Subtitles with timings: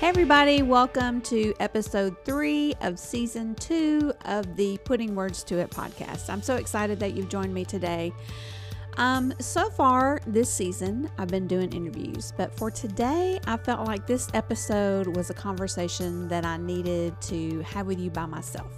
[0.00, 5.68] Hey, everybody, welcome to episode three of season two of the Putting Words to It
[5.68, 6.30] podcast.
[6.30, 8.10] I'm so excited that you've joined me today.
[8.96, 14.06] Um, so far this season, I've been doing interviews, but for today, I felt like
[14.06, 18.72] this episode was a conversation that I needed to have with you by myself.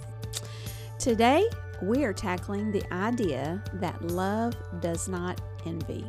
[0.99, 1.45] Today,
[1.81, 6.03] we are tackling the idea that love does not envy.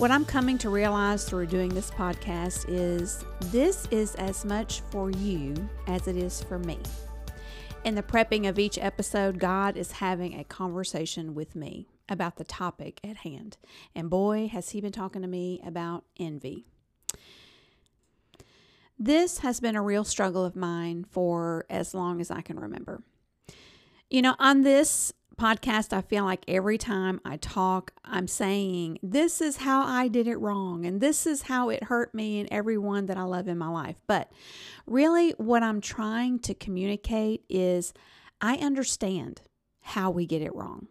[0.00, 5.10] What I'm coming to realize through doing this podcast is this is as much for
[5.10, 5.54] you
[5.88, 6.78] as it is for me.
[7.84, 12.44] In the prepping of each episode, God is having a conversation with me about the
[12.44, 13.58] topic at hand.
[13.94, 16.64] And boy, has He been talking to me about envy.
[18.98, 23.02] This has been a real struggle of mine for as long as I can remember.
[24.08, 29.40] You know, on this podcast, I feel like every time I talk, I'm saying, This
[29.40, 33.06] is how I did it wrong, and this is how it hurt me and everyone
[33.06, 33.96] that I love in my life.
[34.06, 34.30] But
[34.86, 37.94] really, what I'm trying to communicate is
[38.42, 39.40] I understand
[39.80, 40.88] how we get it wrong.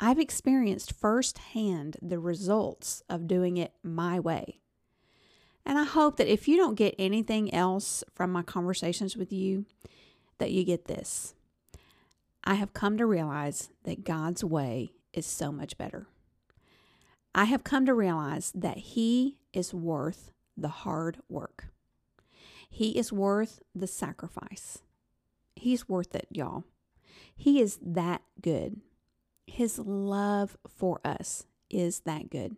[0.00, 4.58] I've experienced firsthand the results of doing it my way.
[5.64, 9.64] And I hope that if you don't get anything else from my conversations with you,
[10.38, 11.35] that you get this.
[12.48, 16.06] I have come to realize that God's way is so much better.
[17.34, 21.66] I have come to realize that He is worth the hard work.
[22.70, 24.78] He is worth the sacrifice.
[25.56, 26.62] He's worth it, y'all.
[27.34, 28.80] He is that good.
[29.48, 32.56] His love for us is that good.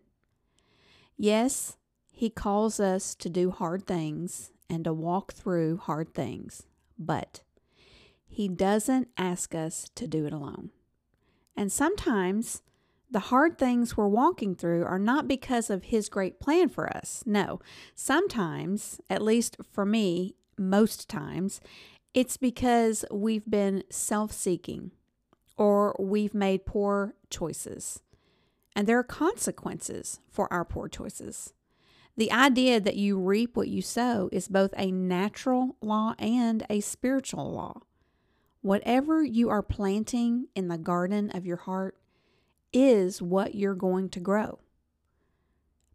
[1.16, 1.78] Yes,
[2.12, 6.64] He calls us to do hard things and to walk through hard things,
[6.98, 7.40] but
[8.28, 10.70] he doesn't ask us to do it alone.
[11.56, 12.62] And sometimes
[13.10, 17.22] the hard things we're walking through are not because of His great plan for us.
[17.24, 17.60] No,
[17.94, 21.60] sometimes, at least for me, most times,
[22.12, 24.92] it's because we've been self seeking
[25.56, 28.02] or we've made poor choices.
[28.76, 31.54] And there are consequences for our poor choices.
[32.16, 36.80] The idea that you reap what you sow is both a natural law and a
[36.80, 37.80] spiritual law.
[38.60, 41.96] Whatever you are planting in the garden of your heart
[42.72, 44.58] is what you're going to grow.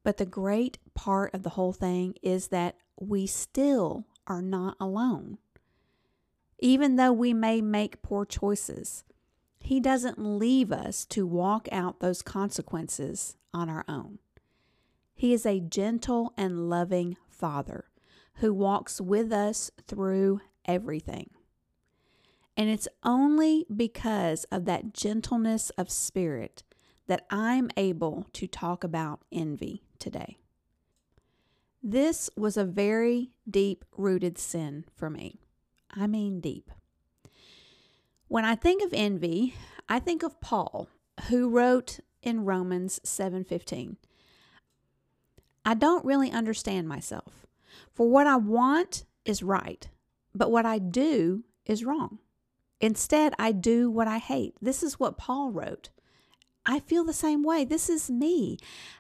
[0.04, 5.38] But the great part of the whole thing is that we still are not alone.
[6.60, 9.04] Even though we may make poor choices,
[9.60, 14.20] He doesn't leave us to walk out those consequences on our own.
[15.14, 17.86] He is a gentle and loving Father
[18.36, 21.30] who walks with us through everything.
[22.56, 26.64] And it's only because of that gentleness of spirit
[27.08, 30.38] that I'm able to talk about envy today.
[31.82, 35.42] This was a very deep rooted sin for me.
[35.92, 36.72] I mean, deep.
[38.28, 39.56] When I think of envy,
[39.90, 40.88] I think of Paul,
[41.28, 43.98] who wrote in Romans 7:15.
[45.66, 47.46] I don't really understand myself.
[47.94, 49.88] For what I want is right,
[50.34, 52.20] but what I do is wrong.
[52.84, 54.56] Instead, I do what I hate.
[54.62, 55.88] This is what Paul wrote.
[56.66, 57.64] I feel the same way.
[57.64, 58.58] This is me.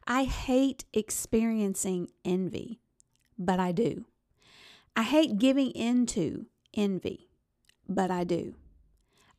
[0.08, 2.80] I hate experiencing envy,
[3.38, 4.06] but I do.
[4.96, 7.28] I hate giving into envy,
[7.90, 8.56] but I do.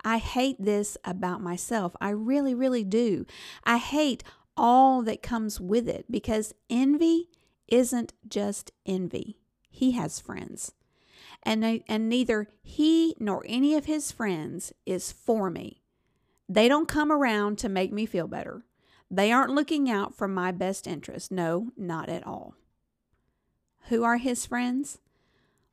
[0.04, 1.97] I hate this about myself.
[1.99, 3.25] I really, really do.
[3.65, 4.22] I hate
[4.59, 7.31] all that comes with it because envy
[7.66, 9.38] isn't just envy.
[9.71, 10.75] He has friends
[11.44, 15.82] and, and neither he nor any of his friends is for me.
[16.49, 18.65] They don't come around to make me feel better.
[19.10, 21.31] They aren't looking out for my best interest.
[21.31, 22.54] No, not at all.
[23.88, 24.99] Who are his friends?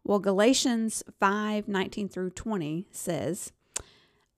[0.04, 3.52] Well, Galatians 5 19 through 20 says,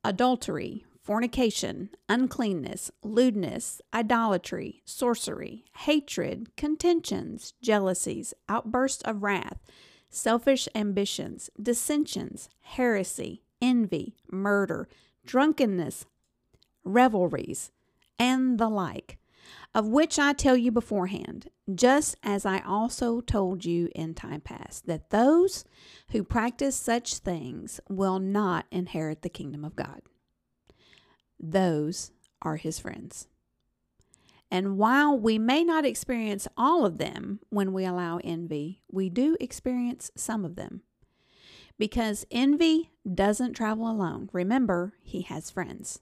[0.03, 9.59] Adultery, fornication, uncleanness, lewdness, idolatry, sorcery, hatred, contentions, jealousies, outbursts of wrath
[10.13, 14.87] selfish ambitions, dissensions, heresy, envy, murder,
[15.25, 16.05] drunkenness,
[16.83, 17.71] revelries,
[18.19, 19.17] and the like,
[19.73, 24.85] of which I tell you beforehand, just as I also told you in time past,
[24.85, 25.65] that those
[26.11, 30.03] who practice such things will not inherit the kingdom of God.
[31.39, 32.11] Those
[32.41, 33.27] are his friends.
[34.53, 39.35] And while we may not experience all of them when we allow envy, we do
[39.39, 40.83] experience some of them.
[41.79, 44.29] Because envy doesn't travel alone.
[44.31, 46.01] Remember, he has friends.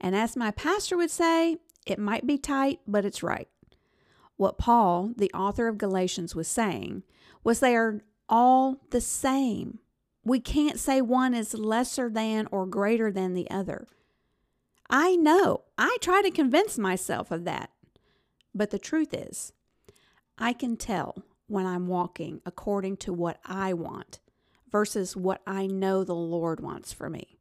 [0.00, 3.48] And as my pastor would say, it might be tight, but it's right.
[4.38, 7.02] What Paul, the author of Galatians, was saying
[7.44, 9.80] was they are all the same.
[10.24, 13.86] We can't say one is lesser than or greater than the other.
[14.90, 15.62] I know.
[15.78, 17.70] I try to convince myself of that.
[18.52, 19.52] But the truth is,
[20.36, 24.18] I can tell when I'm walking according to what I want
[24.70, 27.38] versus what I know the Lord wants for me.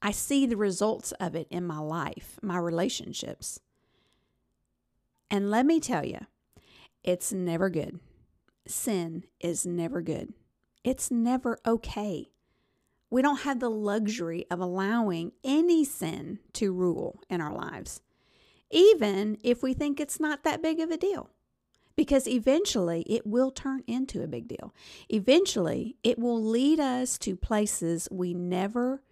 [0.00, 3.58] I see the results of it in my life, my relationships.
[5.30, 6.20] And let me tell you,
[7.02, 7.98] it's never good.
[8.66, 10.32] Sin is never good.
[10.84, 12.30] It's never okay.
[13.10, 18.02] We don't have the luxury of allowing any sin to rule in our lives,
[18.70, 21.30] even if we think it's not that big of a deal.
[21.96, 24.72] Because eventually it will turn into a big deal.
[25.08, 29.02] Eventually it will lead us to places we never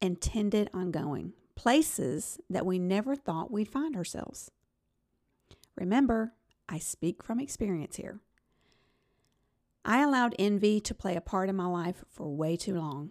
[0.00, 4.50] intended on going, places that we never thought we'd find ourselves.
[5.74, 6.32] Remember,
[6.68, 8.20] I speak from experience here.
[9.84, 13.10] I allowed envy to play a part in my life for way too long.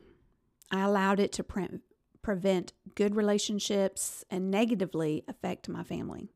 [0.71, 1.79] I allowed it to pre-
[2.21, 6.29] prevent good relationships and negatively affect my family.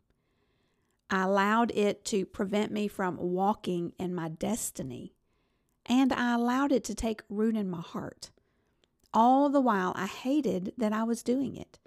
[1.10, 5.16] I allowed it to prevent me from walking in my destiny,
[5.86, 8.30] and I allowed it to take root in my heart.
[9.12, 11.80] All the while, I hated that I was doing it.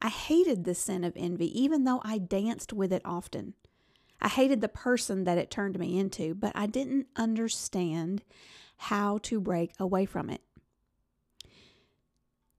[0.00, 3.54] I hated the sin of envy, even though I danced with it often.
[4.20, 8.24] I hated the person that it turned me into, but I didn't understand
[8.78, 10.42] how to break away from it.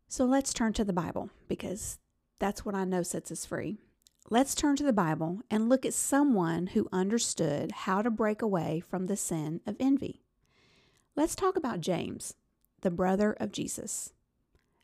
[0.08, 2.00] So let's turn to the Bible because
[2.40, 3.78] that's what I know sets us free.
[4.30, 8.80] Let's turn to the Bible and look at someone who understood how to break away
[8.80, 10.22] from the sin of envy.
[11.16, 12.36] Let's talk about James,
[12.82, 14.14] the brother of Jesus.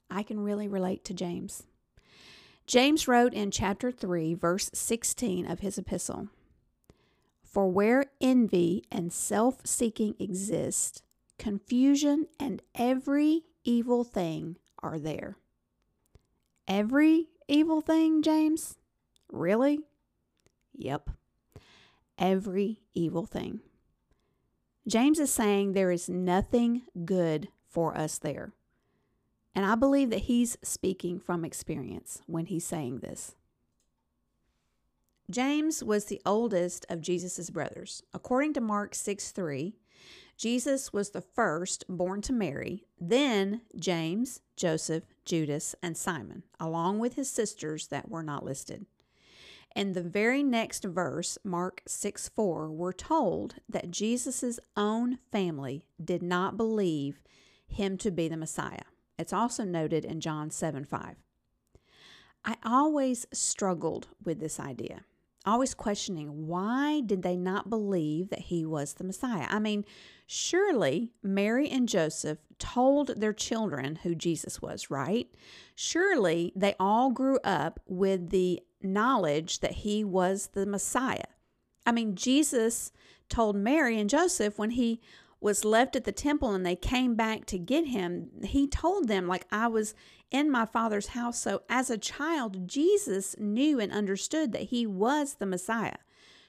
[0.09, 1.63] I can really relate to James.
[2.65, 6.29] James wrote in chapter 3, verse 16 of his epistle
[7.53, 11.03] for where envy and self seeking exist,
[11.37, 15.37] confusion and every evil thing are there.
[16.67, 18.75] Every evil thing, James?
[19.31, 19.79] Really?
[20.75, 21.09] Yep.
[22.17, 23.61] Every evil thing.
[24.87, 28.53] James is saying there is nothing good for us there.
[29.55, 33.35] And I believe that he's speaking from experience when he's saying this.
[35.29, 38.03] James was the oldest of Jesus' brothers.
[38.13, 39.75] According to Mark 6 3,
[40.37, 47.15] Jesus was the first born to Mary, then James, Joseph, Judas, and Simon, along with
[47.15, 48.85] his sisters that were not listed.
[49.75, 56.21] In the very next verse, Mark 6 4, we're told that Jesus' own family did
[56.21, 57.21] not believe
[57.65, 58.83] him to be the Messiah.
[59.17, 61.15] It's also noted in John 7 5.
[62.45, 65.05] I always struggled with this idea
[65.45, 69.47] always questioning why did they not believe that he was the Messiah?
[69.49, 69.85] I mean,
[70.25, 75.27] surely Mary and Joseph told their children who Jesus was, right?
[75.75, 81.23] Surely they all grew up with the knowledge that he was the Messiah.
[81.85, 82.91] I mean, Jesus
[83.29, 85.01] told Mary and Joseph when he
[85.41, 89.27] was left at the temple and they came back to get him, he told them,
[89.27, 89.93] like, I was
[90.33, 91.39] in my father's house.
[91.39, 95.97] So as a child, Jesus knew and understood that he was the Messiah.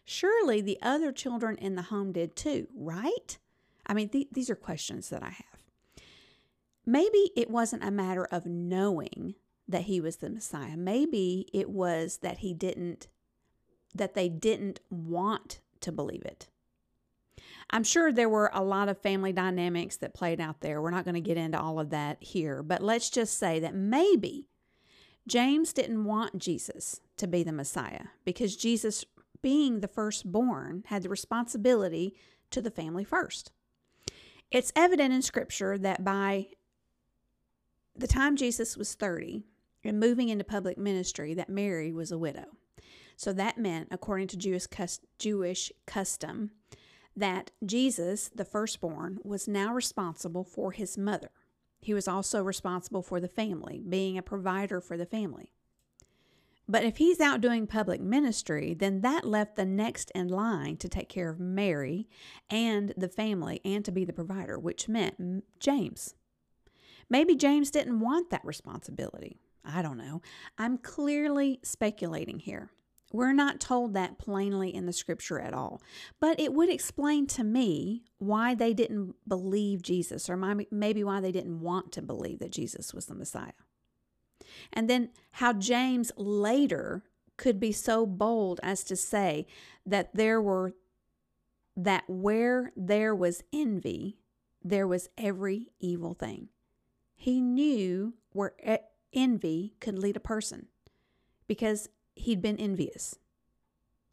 [0.05, 3.39] Surely the other children in the home did too, right?
[3.87, 5.63] I mean, th- these are questions that I have.
[6.87, 9.35] Maybe it wasn't a matter of knowing
[9.69, 10.77] that he was the Messiah.
[10.77, 13.07] Maybe it was that he didn't,
[13.95, 16.49] that they didn't want to believe it.
[17.71, 20.81] I'm sure there were a lot of family dynamics that played out there.
[20.81, 23.75] We're not going to get into all of that here, but let's just say that
[23.75, 24.49] maybe
[25.27, 29.05] James didn't want Jesus to be the Messiah because Jesus,
[29.43, 32.15] being the firstborn, had the responsibility
[32.51, 33.51] to the family first.
[34.51, 36.49] It's evident in Scripture that by
[37.97, 39.43] the time Jesus was 30
[39.83, 42.47] and moving into public ministry, that Mary was a widow.
[43.17, 44.67] So that meant, according to Jewish,
[45.19, 46.51] Jewish custom,
[47.17, 51.31] that Jesus, the firstborn, was now responsible for his mother.
[51.81, 55.51] He was also responsible for the family, being a provider for the family.
[56.67, 60.89] But if he's out doing public ministry, then that left the next in line to
[60.89, 62.09] take care of Mary
[62.49, 66.15] and the family and to be the provider, which meant James.
[67.11, 69.37] Maybe James didn't want that responsibility.
[69.63, 70.23] I don't know.
[70.57, 72.71] I'm clearly speculating here.
[73.15, 75.81] We're not told that plainly in the scripture at all,
[76.19, 81.31] but it would explain to me why they didn't believe Jesus, or maybe why they
[81.31, 83.53] didn't want to believe that Jesus was the Messiah.
[84.73, 87.05] And then how James later
[87.37, 89.47] could be so bold as to say
[89.87, 90.75] that there were
[91.77, 94.19] that where there was envy,
[94.61, 96.49] there was every evil thing.
[97.15, 98.55] He knew where
[99.13, 100.67] envy could lead a person
[101.47, 103.19] because he'd been envious.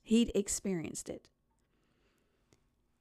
[0.03, 1.29] He'd experienced it.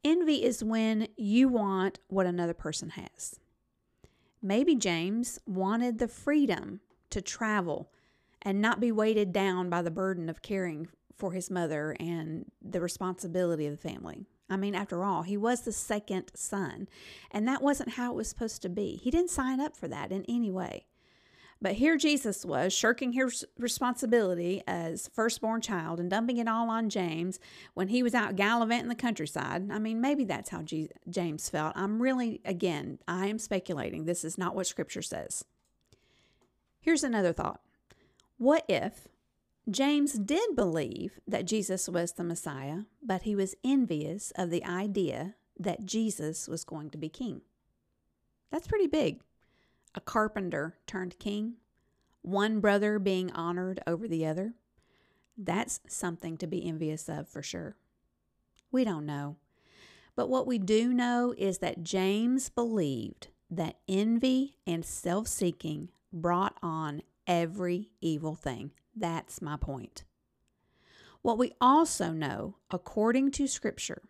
[0.03, 3.39] Envy is when you want what another person has.
[4.43, 6.81] Maybe James wanted the freedom
[7.11, 7.91] to travel
[8.41, 12.81] and not be weighted down by the burden of caring for his mother and the
[12.81, 14.25] responsibility of the family.
[14.49, 16.89] I mean, after all, he was the second son,
[17.31, 18.97] and that wasn't how it was supposed to be.
[18.97, 20.87] He didn't sign up for that in any way.
[21.63, 26.89] But here Jesus was, shirking his responsibility as firstborn child and dumping it all on
[26.89, 27.39] James
[27.75, 29.71] when he was out gallivanting the countryside.
[29.71, 30.65] I mean, maybe that's how
[31.09, 31.75] James felt.
[31.77, 34.07] I'm really, again, I am speculating.
[34.07, 35.45] This is not what Scripture says.
[36.81, 37.61] Here's another thought
[38.39, 39.09] What if
[39.71, 45.35] James did believe that Jesus was the Messiah, but he was envious of the idea
[45.59, 47.43] that Jesus was going to be king?
[48.51, 49.21] That's pretty big
[49.95, 51.55] a carpenter turned king,
[52.23, 54.55] one brother being honored over the other.
[55.37, 57.77] That's something to be envious of for sure.
[58.71, 59.37] We don't know.
[60.15, 66.57] But what we do know is that James believed that envy and self seeking brought
[66.63, 68.73] on every evil thing.
[68.95, 70.05] That's my point.
[71.23, 74.03] What we also know, according to Scripture,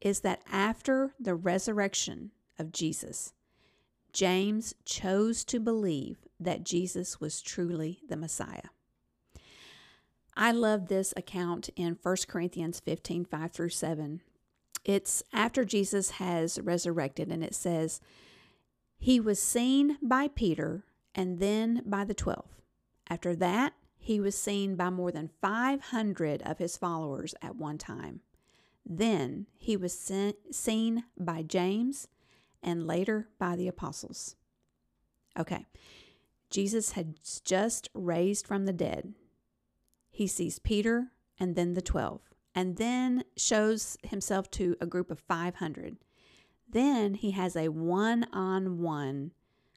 [0.00, 3.32] is that after the resurrection of Jesus,
[4.16, 8.70] James chose to believe that Jesus was truly the Messiah.
[10.34, 14.22] I love this account in 1 Corinthians 15 5 through 7.
[14.86, 18.00] It's after Jesus has resurrected, and it says,
[18.96, 22.48] He was seen by Peter and then by the twelve.
[23.10, 28.20] After that, he was seen by more than 500 of his followers at one time.
[28.82, 30.10] Then he was
[30.50, 32.08] seen by James
[32.62, 34.36] and later by the apostles.
[35.38, 35.66] Okay,
[36.50, 39.14] Jesus had just raised from the dead.
[40.10, 41.08] He sees Peter
[41.38, 42.20] and then the 12,
[42.54, 45.98] and then shows himself to a group of 500.
[46.68, 49.32] Then he has a one on one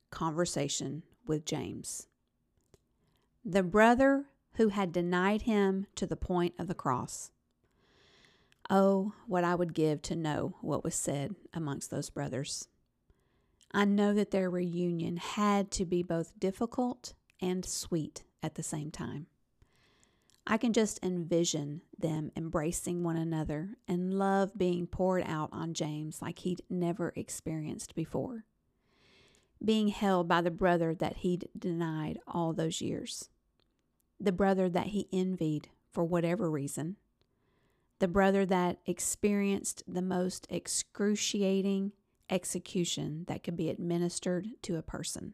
[0.10, 2.08] conversation with James,
[3.46, 7.32] the brother who had denied him to the point of the cross.
[8.70, 12.68] Oh, what I would give to know what was said amongst those brothers.
[13.72, 18.92] I know that their reunion had to be both difficult and sweet at the same
[18.92, 19.28] time.
[20.46, 26.22] I can just envision them embracing one another and love being poured out on James
[26.22, 28.46] like he'd never experienced before.
[29.64, 33.30] Being held by the brother that he'd denied all those years,
[34.20, 36.96] the brother that he envied for whatever reason,
[38.00, 41.92] the brother that experienced the most excruciating
[42.30, 45.34] execution that could be administered to a person.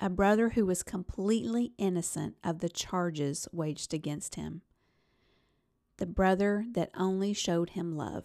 [0.00, 4.62] A brother who was completely innocent of the charges waged against him.
[5.96, 8.24] The brother that only showed him love,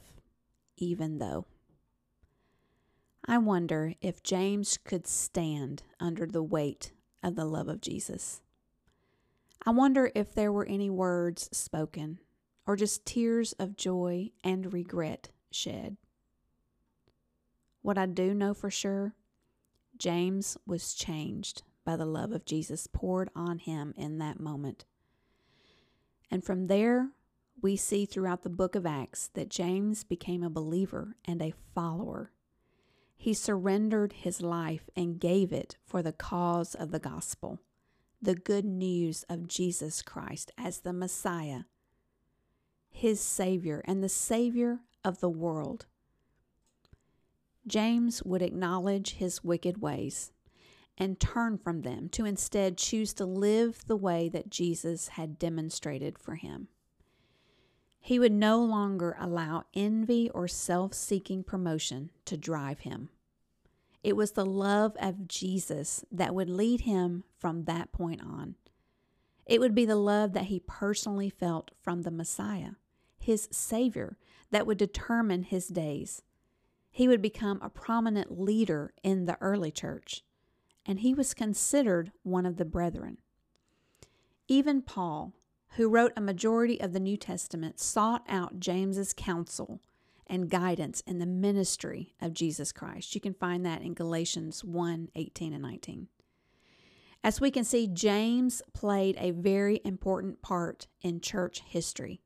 [0.78, 1.48] even though.
[3.26, 6.92] I wonder if James could stand under the weight
[7.24, 8.42] of the love of Jesus.
[9.66, 12.20] I wonder if there were any words spoken
[12.66, 15.98] or just tears of joy and regret shed.
[17.82, 19.14] What I do know for sure,
[19.98, 24.86] James was changed by the love of Jesus poured on him in that moment.
[26.32, 27.10] And from there,
[27.62, 32.32] we see throughout the book of Acts that James became a believer and a follower.
[33.16, 37.60] He surrendered his life and gave it for the cause of the gospel,
[38.22, 41.62] the good news of Jesus Christ as the Messiah,
[42.94, 45.86] his Savior, and the Savior of the world.
[47.68, 50.32] James would acknowledge his wicked ways
[50.98, 56.20] and turn from them to instead choose to live the way that Jesus had demonstrated
[56.20, 56.68] for him.
[58.00, 63.10] He would no longer allow envy or self seeking promotion to drive him.
[64.04, 68.56] It was the love of Jesus that would lead him from that point on.
[69.46, 72.72] It would be the love that he personally felt from the Messiah,
[73.24, 74.18] his Savior,
[74.52, 76.22] that would determine his days
[76.94, 80.24] he would become a prominent leader in the early church,
[80.86, 83.18] and he was considered one of the brethren.
[84.48, 85.34] Even Paul,
[85.70, 89.82] who wrote a majority of the New Testament, sought out James's counsel
[90.28, 93.16] and guidance in the ministry of Jesus Christ.
[93.16, 96.10] You can find that in Galatians 1 18 and 19.
[97.24, 102.22] As we can see, James played a very important part in church history.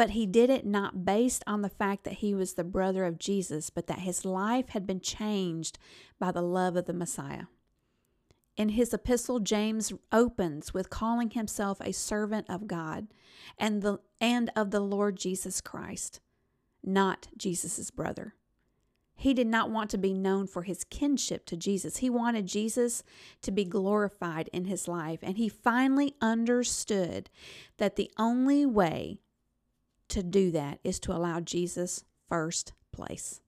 [0.00, 3.18] But he did it not based on the fact that he was the brother of
[3.18, 5.78] Jesus, but that his life had been changed
[6.18, 7.48] by the love of the Messiah.
[8.56, 13.08] In his epistle, James opens with calling himself a servant of God
[13.58, 16.20] and, the, and of the Lord Jesus Christ,
[16.82, 18.36] not Jesus' brother.
[19.14, 21.98] He did not want to be known for his kinship to Jesus.
[21.98, 23.02] He wanted Jesus
[23.42, 25.18] to be glorified in his life.
[25.22, 27.28] And he finally understood
[27.76, 29.18] that the only way
[30.10, 33.40] to do that is to allow Jesus first place.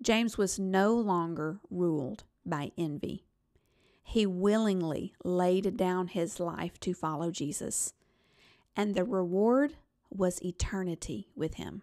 [0.00, 3.24] James was no longer ruled by envy.
[4.02, 7.94] He willingly laid down his life to follow Jesus,
[8.76, 9.74] and the reward
[10.10, 11.82] was eternity with him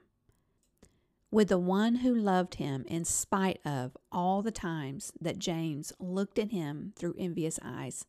[1.32, 6.40] with the one who loved him in spite of all the times that James looked
[6.40, 8.06] at him through envious eyes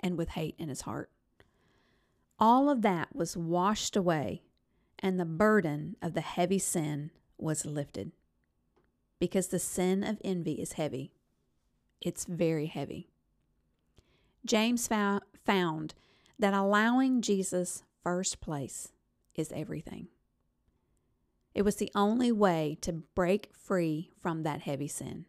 [0.00, 1.10] and with hate in his heart.
[2.38, 4.42] All of that was washed away,
[5.04, 8.10] and the burden of the heavy sin was lifted.
[9.20, 11.12] Because the sin of envy is heavy,
[12.00, 13.10] it's very heavy.
[14.46, 15.94] James found
[16.38, 18.92] that allowing Jesus first place
[19.34, 20.08] is everything.
[21.54, 25.26] It was the only way to break free from that heavy sin.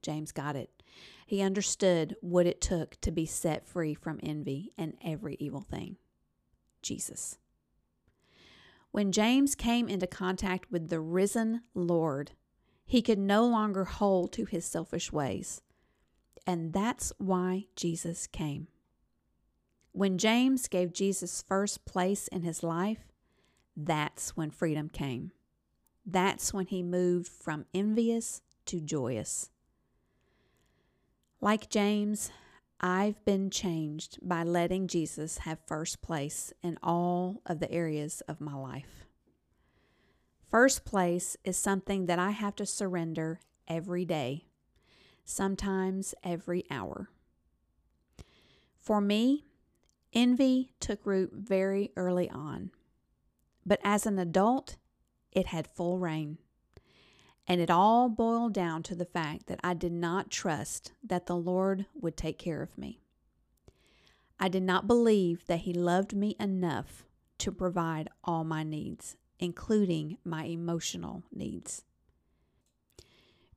[0.00, 0.82] James got it.
[1.26, 5.96] He understood what it took to be set free from envy and every evil thing
[6.80, 7.36] Jesus.
[8.92, 12.32] When James came into contact with the risen Lord,
[12.84, 15.62] he could no longer hold to his selfish ways.
[16.46, 18.68] And that's why Jesus came.
[19.92, 23.08] When James gave Jesus first place in his life,
[23.74, 25.32] that's when freedom came.
[26.04, 29.48] That's when he moved from envious to joyous.
[31.40, 32.30] Like James,
[32.82, 38.40] I've been changed by letting Jesus have first place in all of the areas of
[38.40, 39.06] my life.
[40.50, 44.46] First place is something that I have to surrender every day,
[45.24, 47.08] sometimes every hour.
[48.76, 49.44] For me,
[50.12, 52.72] envy took root very early on.
[53.64, 54.76] But as an adult,
[55.30, 56.38] it had full reign.
[57.46, 61.36] And it all boiled down to the fact that I did not trust that the
[61.36, 63.00] Lord would take care of me.
[64.38, 67.04] I did not believe that He loved me enough
[67.38, 71.84] to provide all my needs, including my emotional needs.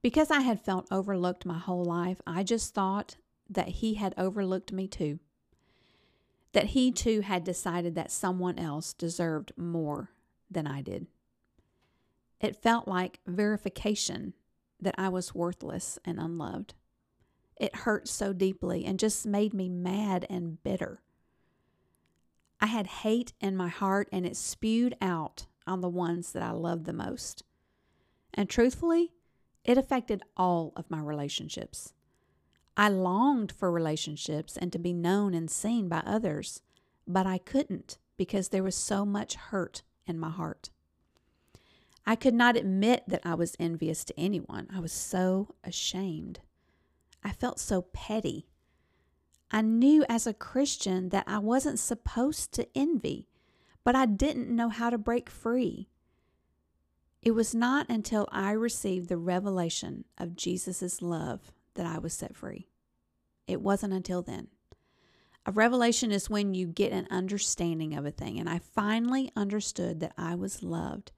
[0.01, 3.15] Because I had felt overlooked my whole life, I just thought
[3.49, 5.19] that He had overlooked me too.
[6.53, 10.11] That He too had decided that someone else deserved more
[10.49, 11.07] than I did.
[12.39, 14.33] It felt like verification
[14.79, 16.73] that I was worthless and unloved.
[17.59, 21.01] It hurt so deeply and just made me mad and bitter.
[22.59, 26.51] I had hate in my heart and it spewed out on the ones that I
[26.51, 27.43] loved the most.
[28.33, 29.13] And truthfully,
[29.63, 31.93] it affected all of my relationships.
[32.77, 36.61] I longed for relationships and to be known and seen by others,
[37.07, 40.69] but I couldn't because there was so much hurt in my heart.
[42.05, 44.67] I could not admit that I was envious to anyone.
[44.73, 46.39] I was so ashamed.
[47.23, 48.47] I felt so petty.
[49.49, 53.27] I knew as a Christian that I wasn't supposed to envy,
[53.83, 55.89] but I didn't know how to break free.
[57.23, 62.35] It was not until I received the revelation of Jesus' love that I was set
[62.35, 62.67] free.
[63.47, 64.49] It wasn't until then.
[65.47, 69.99] A revelation is when you get an understanding of a thing, and I finally understood
[69.99, 71.11] that I was loved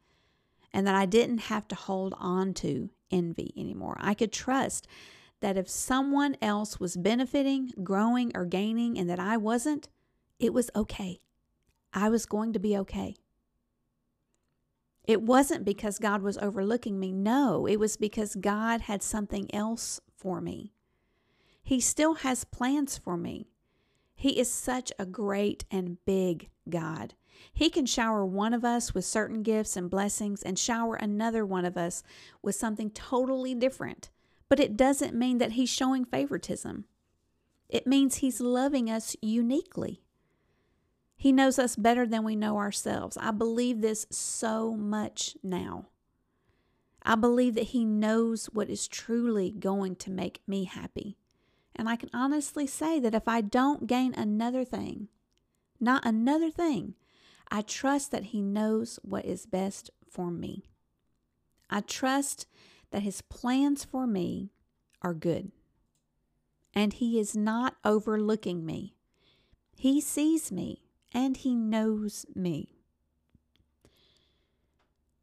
[0.74, 3.98] and that I didn't have to hold on to envy anymore.
[4.00, 4.88] I could trust
[5.40, 9.90] that if someone else was benefiting, growing, or gaining, and that I wasn't,
[10.40, 11.20] it was okay.
[11.94, 13.16] I was going to be okay.
[15.04, 17.14] It wasn't because God was overlooking me.
[17.14, 20.74] No, it was because God had something else for me.
[21.64, 23.48] He still has plans for me.
[24.20, 27.14] He is such a great and big God.
[27.54, 31.66] He can shower one of us with certain gifts and blessings and shower another one
[31.66, 32.02] of us
[32.42, 34.10] with something totally different.
[34.50, 36.86] But it doesn't mean that He's showing favoritism.
[37.70, 40.02] It means He's loving us uniquely.
[41.16, 43.18] He knows us better than we know ourselves.
[43.22, 45.90] I believe this so much now.
[47.04, 51.18] I believe that He knows what is truly going to make me happy.
[51.78, 55.10] And I can honestly say that if I don't gain another thing,
[55.80, 56.96] not another thing,
[57.50, 60.64] I trust that He knows what is best for me.
[61.70, 62.48] I trust
[62.92, 64.52] that His plans for me
[65.02, 65.52] are good.
[66.74, 68.96] And He is not overlooking me.
[69.78, 70.82] He sees me
[71.14, 72.78] and He knows me.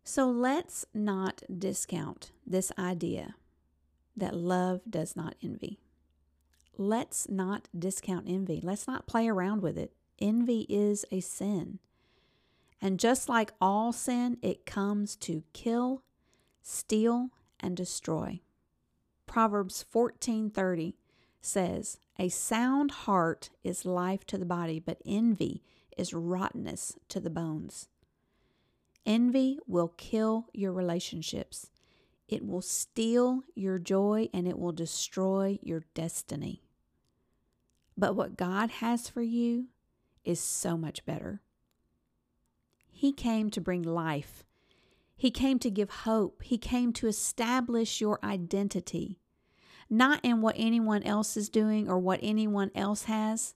[0.05, 3.35] So let's not discount this idea
[4.17, 5.81] that love does not envy.
[6.76, 8.60] Let's not discount envy.
[8.62, 9.92] Let's not play around with it.
[10.18, 11.78] Envy is a sin.
[12.80, 16.02] And just like all sin, it comes to kill,
[16.62, 18.40] steal, and destroy.
[19.26, 20.96] Proverbs 14:30
[21.40, 25.62] says, "A sound heart is life to the body, but envy
[25.96, 27.88] is rottenness to the bones."
[29.06, 31.70] Envy will kill your relationships.
[32.26, 36.63] It will steal your joy and it will destroy your destiny.
[37.96, 39.68] But what God has for you
[40.24, 41.42] is so much better.
[42.90, 44.44] He came to bring life.
[45.16, 46.42] He came to give hope.
[46.42, 49.18] He came to establish your identity,
[49.88, 53.54] not in what anyone else is doing or what anyone else has,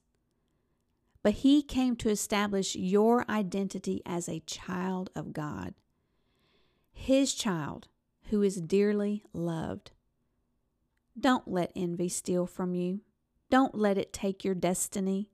[1.21, 5.73] but He came to establish your identity as a child of God,
[6.91, 7.87] His child
[8.29, 9.91] who is dearly loved.
[11.19, 13.01] Don't let envy steal from you.
[13.49, 15.29] Don't let it take your destiny.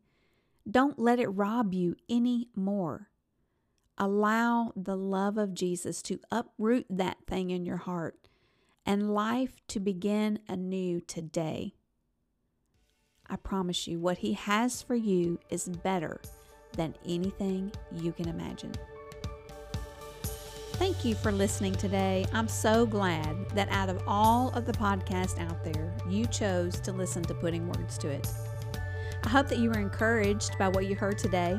[0.70, 3.10] Don't let it rob you any more.
[3.98, 8.28] Allow the love of Jesus to uproot that thing in your heart
[8.86, 11.76] and life to begin anew today.
[13.28, 16.22] I promise you, what He has for you is better
[16.74, 18.74] than anything you can imagine.
[20.76, 22.26] Thank you for listening today.
[22.34, 26.92] I'm so glad that out of all of the podcasts out there, you chose to
[26.92, 28.30] listen to Putting Words to It.
[29.24, 31.58] I hope that you were encouraged by what you heard today.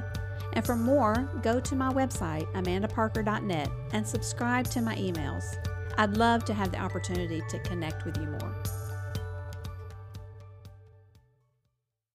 [0.52, 5.56] And for more, go to my website, amandaparker.net, and subscribe to my emails.
[5.96, 8.54] I'd love to have the opportunity to connect with you more.